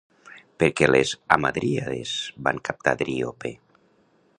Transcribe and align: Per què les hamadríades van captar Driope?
Per 0.63 0.69
què 0.79 0.87
les 0.89 1.11
hamadríades 1.37 2.17
van 2.49 2.63
captar 2.71 2.97
Driope? 3.05 3.55